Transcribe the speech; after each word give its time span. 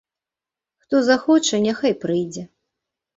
Хто 0.85 1.01
захоча, 1.09 1.59
няхай 1.65 1.93
прыйдзе. 2.05 2.43